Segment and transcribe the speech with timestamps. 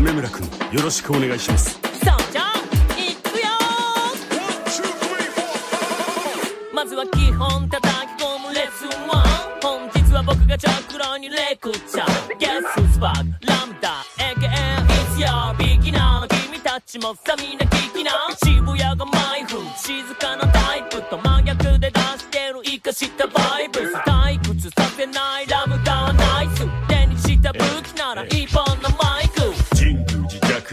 [0.00, 1.72] 雨村君よろしくお願いします。
[1.72, 1.82] そう
[2.32, 2.42] じゃ
[2.96, 3.48] いくよ。
[6.72, 8.54] まずは基本叩き込む。
[8.54, 12.38] レッスン1本日は僕がチャクラにレクチャー。
[12.38, 14.46] ゲススパークラムダ AKA
[14.86, 18.12] いつやビギナーの君たちもさみんな聞きな。
[18.42, 22.62] 渋谷がマイフ静かなタイプと真逆で出してる。
[22.64, 24.09] 生かしたバイブス。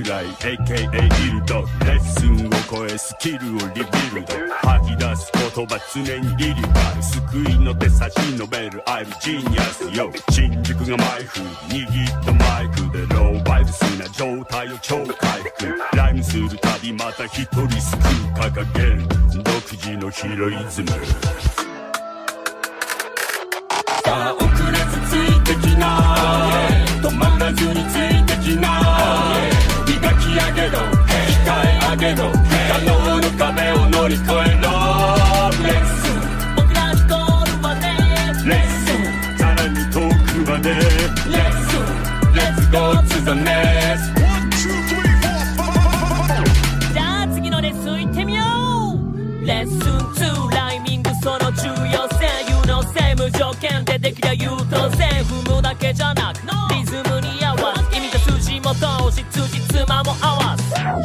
[0.07, 4.33] AKA イルドレッスンを超えスキルをリビルド。
[4.66, 7.03] 吐き出す言葉常にリリバル。
[7.03, 15.97] 救いの手差し伸べる I'm genius よ新宿がマイフ握ったマイクでローバイブスな状態を超回復。
[15.97, 17.69] ライムするたびまた一人救う
[18.39, 19.08] 掲げる。
[19.44, 20.95] 独自のヒロイズムさ
[24.05, 26.06] あ遅れずついてきな。
[34.17, 34.67] スン
[42.35, 44.16] Let's go to the next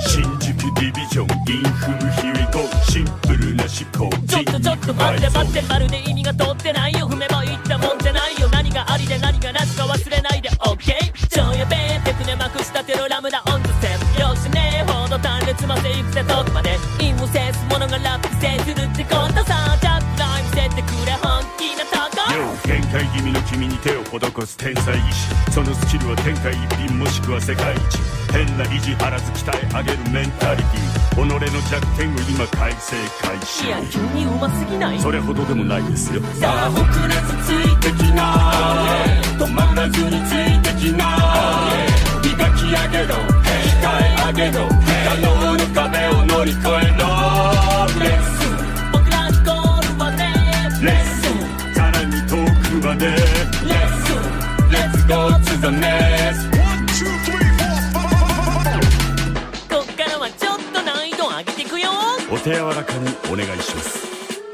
[0.07, 2.59] 新宿ディビジョンインフルヒリコ
[2.91, 10.93] シンプルな思考ちょっとちょっと待って待ってまるで意味が通ってないよ踏めばいったもんじゃないよ何がありで何がなしか忘れないで OK
[11.31, 16.72] 超やべえ手船まくしたてるラムダオンズセンよしねほど単列までいくぜ遠くまで
[22.93, 27.81] 気味の君に手を施す天才医師そのスキルは天下一品もしくは世界一。
[28.33, 30.81] 変な意地張らず鍛え上げるメンタリティ。
[31.15, 33.67] 己の弱点を今改正開始。
[33.67, 34.99] いや急にうますぎない？
[35.01, 36.23] それほどでもないですよ。
[36.41, 38.42] さあ遅れずついてきな
[55.13, 56.49] go to the next
[59.69, 61.91] こっからはちょっと難易度上げていくよ。
[62.31, 64.13] お手柔らかにお願いします。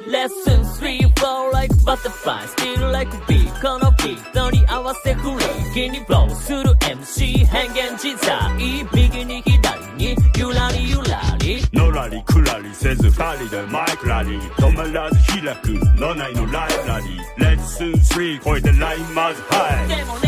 [0.08, 3.46] Lesson 3 flow like butterfly Still like a bee.
[3.60, 8.52] このビートに合わせフレーキにフローする MC 変幻自在。
[8.54, 11.62] 右に左にゆらりゆらり。
[11.72, 14.50] のらりくらりせず二人でマイクラリー。
[14.54, 15.68] 止まらず開く
[16.00, 17.18] のないのライブラリー。
[17.36, 19.88] レッスン3超えてラインまずはい。
[19.88, 20.27] でもレッスン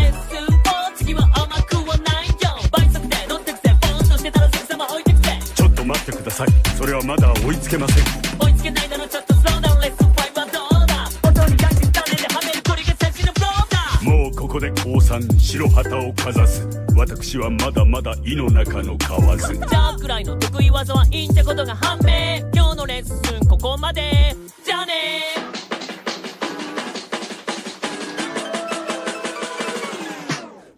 [1.10, 2.34] 4次は甘くはないよ
[2.70, 6.48] 倍速で乗ってくぜポンとしてたらすぐさま置いてくぜちょっと待ってください。
[6.78, 8.04] それはまだ追いつけません。
[8.38, 16.68] 追いつけないならちょっとスローダウンレッスン5はどうだ音に出し種ではめるこれが最初のフローだもうここで降参白旗をかざす。
[16.94, 19.36] 私はまだまだ胃の中の蛙。
[19.68, 22.38] じゃあくらいの得意技はいいってことが判明。
[22.54, 24.36] 今日のレッスンここまで。
[24.64, 25.49] じゃあね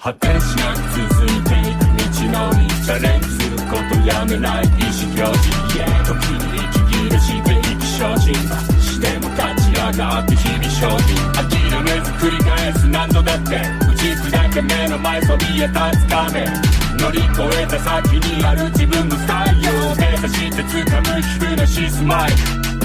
[0.03, 0.83] 果てしなく
[1.15, 5.55] 続いていく道のりチャレンジすることやめない意志表示
[6.03, 8.35] 時に息切れして生き精進
[8.83, 16.47] しても立ち上がって日々精進諦めず繰り返す何度だって打ち砕け目の前そびえ立つ壁
[16.99, 22.31] 乗り越えた先にある自分のスタイルを目指して掴む皮膚のシスマイ。
[22.31, 22.82] ル